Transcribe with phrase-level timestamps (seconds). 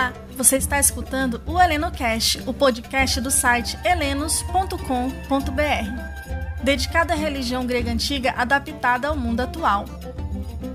[0.00, 4.72] Olá, você está escutando o HelenoCast, o podcast do site helenos.com.br,
[6.64, 9.84] dedicado à religião grega antiga adaptada ao mundo atual.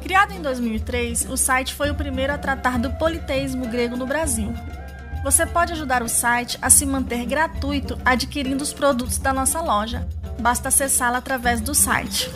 [0.04, 4.54] Criado em 2003, o site foi o primeiro a tratar do politeísmo grego no Brasil.
[5.24, 10.08] Você pode ajudar o site a se manter gratuito adquirindo os produtos da nossa loja.
[10.40, 12.30] Basta acessá-la através do site.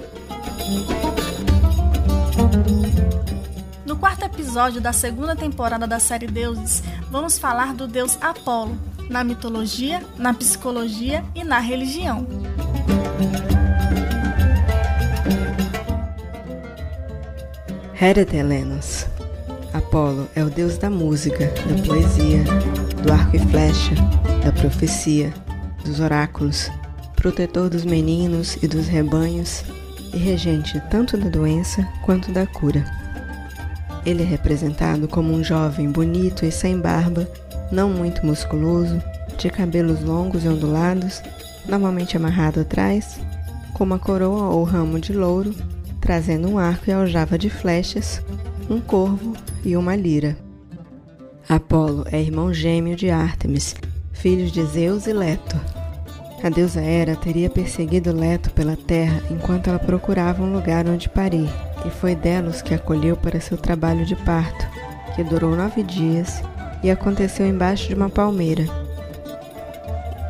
[3.99, 6.81] Quarto episódio da segunda temporada da série Deuses,
[7.11, 8.77] vamos falar do deus Apolo,
[9.09, 12.25] na mitologia, na psicologia e na religião.
[17.99, 19.05] Heret Helenos.
[19.73, 22.43] Apolo é o deus da música, da poesia,
[23.03, 23.95] do arco e flecha,
[24.45, 25.33] da profecia,
[25.83, 26.71] dos oráculos,
[27.17, 29.65] protetor dos meninos e dos rebanhos
[30.13, 32.98] e regente tanto da doença quanto da cura.
[34.09, 37.29] Ele é representado como um jovem bonito e sem barba,
[37.71, 38.99] não muito musculoso,
[39.37, 41.21] de cabelos longos e ondulados,
[41.67, 43.19] normalmente amarrado atrás,
[43.71, 45.53] com uma coroa ou ramo de louro,
[46.01, 48.19] trazendo um arco e aljava de flechas,
[48.67, 50.35] um corvo e uma lira.
[51.47, 53.75] Apolo é irmão gêmeo de Ártemis,
[54.11, 55.55] filhos de Zeus e Leto.
[56.43, 61.47] A deusa Hera teria perseguido Leto pela terra enquanto ela procurava um lugar onde parir
[61.85, 64.67] e foi Delos que acolheu para seu trabalho de parto,
[65.15, 66.41] que durou nove dias
[66.83, 68.65] e aconteceu embaixo de uma palmeira.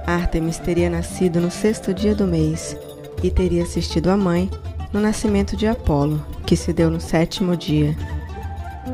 [0.05, 2.75] Ártemis teria nascido no sexto dia do mês
[3.21, 4.49] e teria assistido a mãe
[4.91, 7.95] no nascimento de Apolo, que se deu no sétimo dia.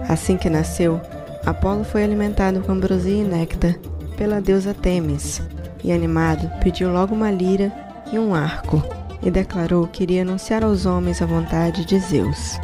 [0.10, 1.00] Assim que nasceu,
[1.46, 3.76] Apolo foi alimentado com ambrosia e néctar
[4.18, 5.42] pela deusa Temis,
[5.84, 7.72] e animado pediu logo uma lira
[8.12, 8.84] e um arco
[9.26, 12.60] e declarou que iria anunciar aos homens a vontade de Zeus.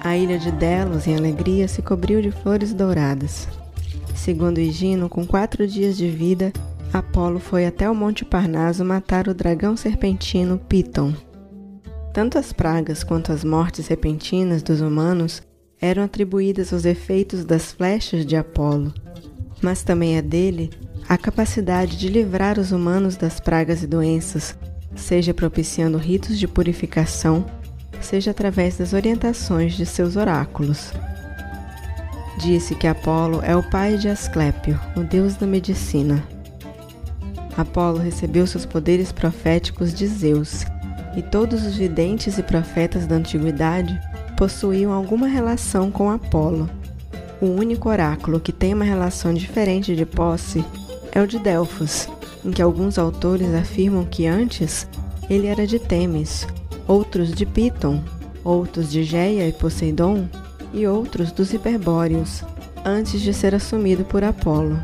[0.00, 3.48] A ilha de Delos, em alegria, se cobriu de flores douradas.
[4.14, 6.52] Segundo Higino, com quatro dias de vida,
[6.92, 11.14] Apolo foi até o Monte Parnaso matar o dragão serpentino Piton.
[12.12, 15.42] Tanto as pragas quanto as mortes repentinas dos humanos
[15.80, 18.92] eram atribuídas aos efeitos das flechas de Apolo,
[19.62, 20.70] mas também é dele
[21.08, 24.56] a capacidade de livrar os humanos das pragas e doenças,
[24.94, 27.44] seja propiciando ritos de purificação,
[28.00, 30.92] seja através das orientações de seus oráculos.
[32.38, 36.22] Disse que Apolo é o pai de Asclépio, o deus da medicina.
[37.56, 40.64] Apolo recebeu seus poderes proféticos de Zeus,
[41.16, 43.98] e todos os videntes e profetas da antiguidade
[44.36, 46.70] possuíam alguma relação com Apolo.
[47.40, 50.64] O único oráculo que tem uma relação diferente de posse
[51.10, 52.08] é o de Delfos,
[52.44, 54.88] em que alguns autores afirmam que antes
[55.28, 56.46] ele era de Temis,
[56.86, 58.02] outros de Piton,
[58.42, 60.28] outros de Geia e Poseidon
[60.72, 62.42] e outros dos Hiperbóreos,
[62.84, 64.78] antes de ser assumido por Apolo.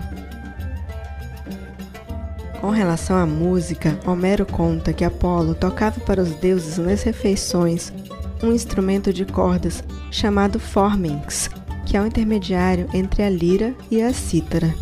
[2.61, 7.93] Com relação à música, Homero conta que Apolo tocava para os deuses nas refeições
[8.43, 11.51] um instrumento de cordas chamado forminx,
[11.85, 14.75] que é o intermediário entre a lira e a cítara.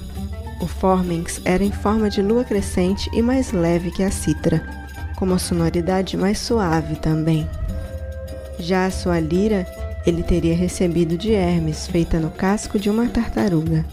[0.63, 4.63] O forminx era em forma de lua crescente e mais leve que a cítara,
[5.17, 7.51] com uma sonoridade mais suave também.
[8.61, 9.67] Já a sua lira
[10.07, 13.85] ele teria recebido de Hermes, feita no casco de uma tartaruga.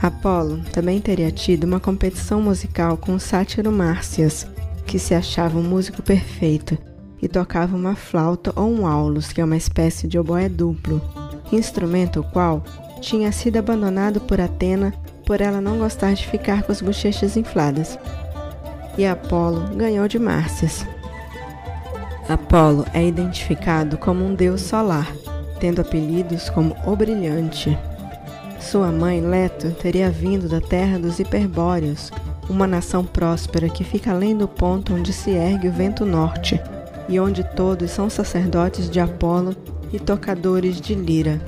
[0.00, 4.46] Apolo também teria tido uma competição musical com o sátiro Márcias,
[4.86, 6.78] que se achava um músico perfeito
[7.20, 11.02] e tocava uma flauta ou um aulos, que é uma espécie de oboé duplo,
[11.50, 12.62] instrumento o qual
[13.00, 14.94] tinha sido abandonado por Atena
[15.24, 17.98] por ela não gostar de ficar com as bochechas infladas.
[18.96, 20.86] E Apolo ganhou de Márcias.
[22.28, 25.10] Apolo é identificado como um deus solar,
[25.58, 27.76] tendo apelidos como o Brilhante.
[28.60, 32.12] Sua mãe, Leto, teria vindo da terra dos Hiperbóreos,
[32.48, 36.60] uma nação próspera que fica além do ponto onde se ergue o vento norte,
[37.08, 39.56] e onde todos são sacerdotes de Apolo
[39.92, 41.40] e tocadores de lira.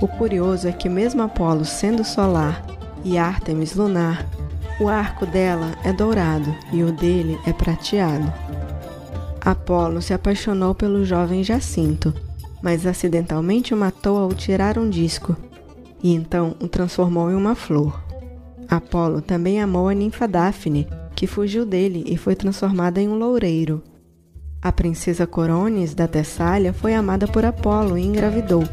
[0.00, 4.26] O curioso é que, mesmo Apolo sendo solar e Ártemis lunar,
[4.80, 8.32] o arco dela é dourado e o dele é prateado.
[9.40, 12.14] Apolo se apaixonou pelo jovem Jacinto,
[12.62, 15.36] mas acidentalmente o matou ao tirar um disco,
[16.02, 18.00] e então o transformou em uma flor.
[18.68, 23.82] Apolo também amou a ninfa Daphne, que fugiu dele e foi transformada em um loureiro.
[24.60, 28.64] A princesa Corones da Tessália foi amada por Apolo e engravidou,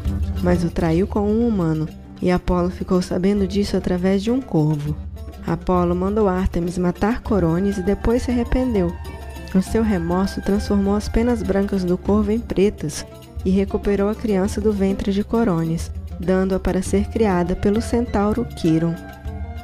[0.42, 1.88] mas o traiu com um humano,
[2.20, 4.96] e Apolo ficou sabendo disso através de um corvo.
[5.46, 8.92] Apolo mandou Ártemis matar Corones e depois se arrependeu.
[9.54, 13.06] O seu remorso transformou as penas brancas do corvo em pretas
[13.44, 18.94] e recuperou a criança do ventre de Corones, dando-a para ser criada pelo centauro Quiron.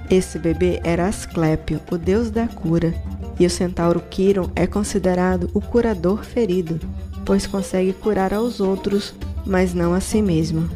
[0.08, 2.94] Esse bebê era Asclépio, o deus da cura,
[3.40, 6.78] e o centauro Quiron é considerado o curador ferido,
[7.24, 9.14] pois consegue curar aos outros,
[9.44, 10.68] mas não a si mesmo.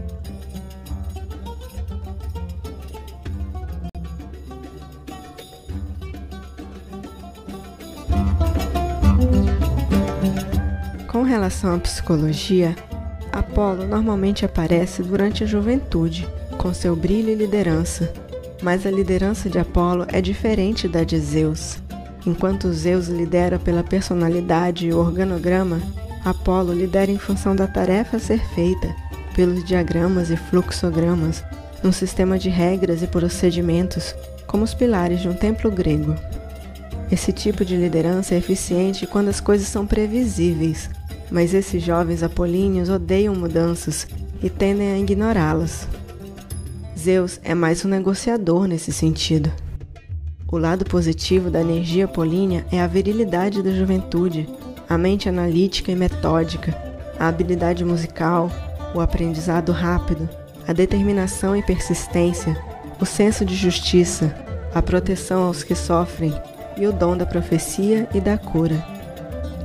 [11.46, 12.75] Relação à psicologia,
[13.32, 16.28] Apolo normalmente aparece durante a juventude,
[16.58, 18.12] com seu brilho e liderança,
[18.62, 21.78] mas a liderança de Apolo é diferente da de Zeus.
[22.26, 25.81] Enquanto Zeus lidera pela personalidade e organograma,
[26.25, 28.92] Apolo lidera em função da tarefa a ser feita,
[29.32, 31.44] pelos diagramas e fluxogramas,
[31.81, 34.16] num sistema de regras e procedimentos,
[34.49, 36.16] como os pilares de um templo grego.
[37.12, 40.90] Esse tipo de liderança é eficiente quando as coisas são previsíveis,
[41.31, 44.06] mas esses jovens apolíneos odeiam mudanças
[44.43, 45.88] e tendem a ignorá-las.
[46.99, 49.50] Zeus é mais um negociador nesse sentido.
[50.50, 54.49] O lado positivo da energia apolínea é a virilidade da juventude,
[54.88, 56.76] a mente analítica e metódica,
[57.19, 58.50] a habilidade musical,
[58.94, 60.28] o aprendizado rápido,
[60.67, 62.56] a determinação e persistência,
[63.00, 64.34] o senso de justiça,
[64.75, 66.32] a proteção aos que sofrem
[66.76, 68.95] e o dom da profecia e da cura.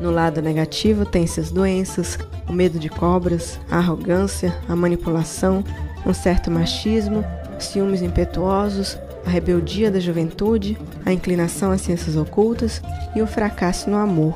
[0.02, 2.18] No lado negativo tem-se as doenças,
[2.50, 5.64] o medo de cobras, a arrogância, a manipulação,
[6.04, 7.24] um certo machismo,
[7.60, 10.76] ciúmes impetuosos, a rebeldia da juventude,
[11.06, 12.82] a inclinação às ciências ocultas
[13.16, 14.34] e o fracasso no amor.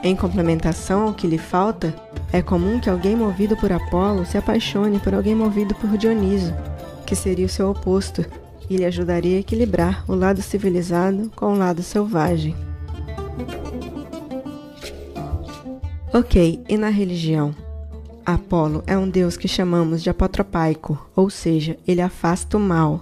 [0.00, 1.92] Em complementação ao que lhe falta,
[2.32, 6.54] é comum que alguém movido por Apolo se apaixone por alguém movido por Dioniso,
[7.04, 8.24] que seria o seu oposto,
[8.70, 12.54] e lhe ajudaria a equilibrar o lado civilizado com o lado selvagem.
[16.16, 17.52] Ok, e na religião?
[18.24, 23.00] Apolo é um deus que chamamos de apotropaico, ou seja, ele afasta o mal.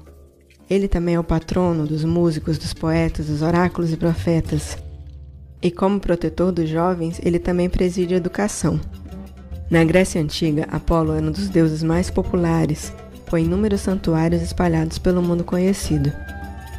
[0.69, 4.79] Ele também é o patrono dos músicos, dos poetas, dos oráculos e profetas.
[5.61, 8.81] E como protetor dos jovens, ele também preside a educação.
[9.71, 12.95] Na Grécia Antiga, Apolo era um dos deuses mais populares,
[13.29, 16.11] com inúmeros santuários espalhados pelo mundo conhecido.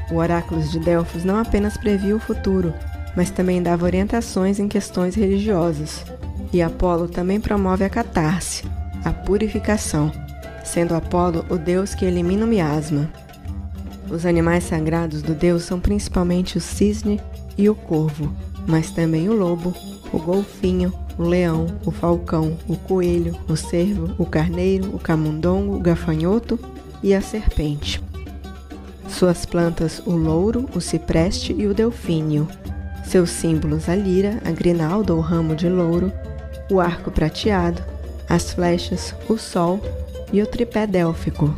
[0.09, 2.73] O oráculo de Delfos não apenas previa o futuro,
[3.15, 6.03] mas também dava orientações em questões religiosas.
[6.53, 8.63] E Apolo também promove a catarse,
[9.03, 10.11] a purificação,
[10.63, 13.09] sendo Apolo o deus que elimina o miasma.
[14.07, 17.19] Os animais sagrados do deus são principalmente o cisne
[17.57, 18.31] e o corvo,
[18.67, 19.73] mas também o lobo,
[20.11, 25.79] o golfinho, o leão, o falcão, o coelho, o cervo, o carneiro, o camundongo, o
[25.79, 26.59] gafanhoto
[27.01, 27.99] e a serpente.
[29.09, 32.47] Suas plantas o louro, o cipreste e o delfínio,
[33.03, 36.11] seus símbolos a lira, a grinalda ou ramo de louro,
[36.69, 37.81] o arco prateado,
[38.29, 39.79] as flechas, o sol
[40.31, 41.55] e o tripé délfico.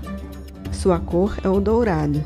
[0.71, 2.23] Sua cor é o dourado.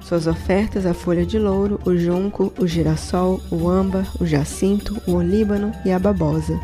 [0.00, 5.12] Suas ofertas a folha de louro, o junco, o girassol, o âmbar, o jacinto, o
[5.12, 6.58] olíbano e a babosa.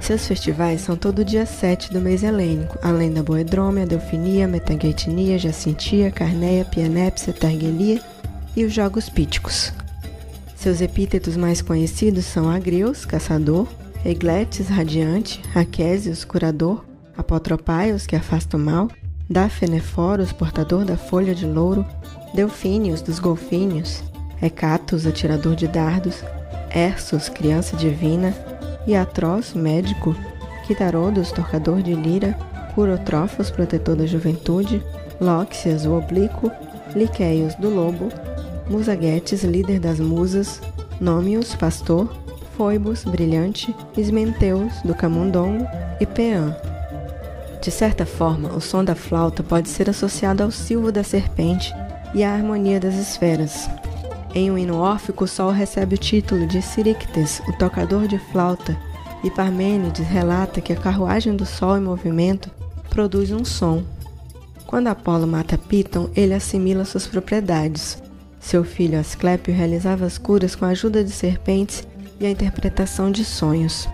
[0.00, 6.10] Seus festivais são todo dia 7 do mês helênico, além da boedrômia, delfinia, metaguetinia, jacintia,
[6.10, 8.02] carneia, pianépsia, targuelia
[8.54, 9.72] e os jogos píticos.
[10.64, 13.68] Seus epítetos mais conhecidos são Agrios, caçador,
[14.02, 16.82] Egletes, radiante, Raquésios, curador,
[17.14, 18.88] Apotropaios, que afasta o mal,
[19.28, 21.84] Dafeneforos, portador da folha de louro,
[22.32, 24.02] Delfínios, dos golfinhos,
[24.40, 26.24] Hecatos, atirador de dardos,
[26.74, 28.34] Ersos, criança divina,
[28.86, 30.16] Iatros, médico,
[30.66, 32.32] Quitarodos, tocador de lira,
[32.74, 34.82] Curotrofos, protetor da juventude,
[35.20, 36.50] Lóxias, o oblíquo,
[36.96, 38.08] Liqueios, do lobo,
[38.68, 40.60] Musaguetes, líder das musas,
[41.00, 42.08] Nômios, pastor,
[42.56, 45.66] Foibos, brilhante, Ismenteus, do camundongo
[46.00, 46.56] e Peã.
[47.60, 51.74] De certa forma, o som da flauta pode ser associado ao silvo da serpente
[52.14, 53.68] e à harmonia das esferas.
[54.34, 58.76] Em um hino órfico, o sol recebe o título de Sirictes, o tocador de flauta,
[59.22, 62.50] e Parmênides relata que a carruagem do sol em movimento
[62.90, 63.82] produz um som.
[64.66, 68.02] Quando Apolo mata Piton, ele assimila suas propriedades,
[68.44, 71.88] seu filho Asclépio realizava as curas com a ajuda de serpentes
[72.20, 73.88] e a interpretação de sonhos.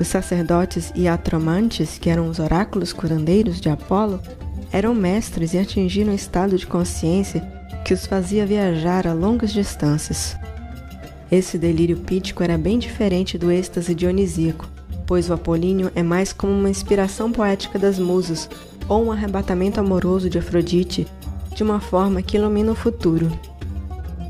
[0.00, 4.20] Os sacerdotes iatromantes, que eram os oráculos curandeiros de Apolo,
[4.72, 7.40] eram mestres e atingiram um estado de consciência
[7.84, 10.36] que os fazia viajar a longas distâncias.
[11.30, 14.68] Esse delírio pítico era bem diferente do êxtase dionisíaco,
[15.06, 18.50] pois o apolíneo é mais como uma inspiração poética das musas
[18.88, 21.06] ou um arrebatamento amoroso de Afrodite
[21.60, 23.30] de uma forma que ilumina o futuro.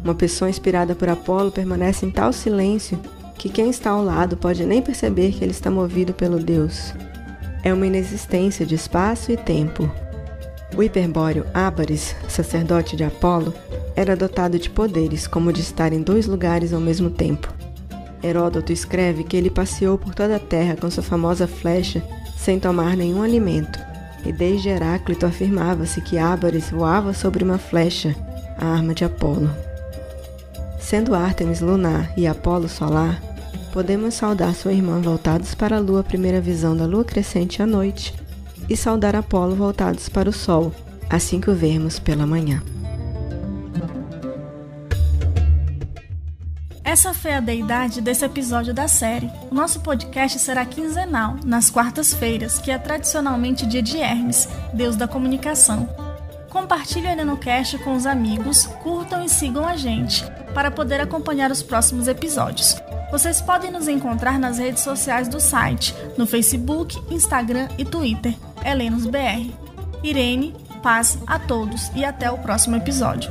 [0.03, 2.99] Uma pessoa inspirada por Apolo permanece em tal silêncio
[3.39, 6.93] que quem está ao lado pode nem perceber que ele está movido pelo Deus.
[7.63, 9.89] é uma inexistência de espaço e tempo.
[10.77, 13.55] O hiperbóreo Ábaris, sacerdote de Apolo,
[13.95, 17.49] era dotado de poderes como de estar em dois lugares ao mesmo tempo.
[18.25, 22.03] Heródoto escreve que ele passeou por toda a terra com sua famosa flecha
[22.37, 23.79] sem tomar nenhum alimento,
[24.25, 28.15] e desde Heráclito afirmava-se que Ábaris voava sobre uma flecha,
[28.57, 29.50] a arma de Apolo.
[30.79, 33.21] Sendo Ártemis lunar e Apolo solar,
[33.73, 38.15] podemos saudar sua irmã voltados para a lua, primeira visão da lua crescente à noite,
[38.69, 40.73] e saudar Apolo voltados para o sol,
[41.09, 42.62] assim que o vermos pela manhã.
[46.90, 49.30] Essa foi a deidade desse episódio da série.
[49.49, 55.06] O nosso podcast será quinzenal, nas quartas-feiras, que é tradicionalmente dia de Hermes, deus da
[55.06, 55.88] comunicação.
[56.49, 61.62] Compartilhe o NanoCast com os amigos, curtam e sigam a gente, para poder acompanhar os
[61.62, 62.75] próximos episódios.
[63.12, 69.54] Vocês podem nos encontrar nas redes sociais do site, no Facebook, Instagram e Twitter, HelenosBR.
[70.02, 73.30] Irene, paz a todos e até o próximo episódio.